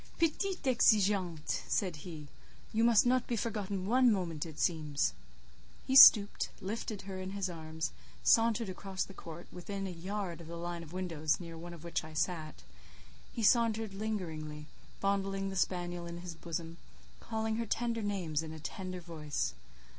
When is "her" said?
7.03-7.19, 17.57-17.67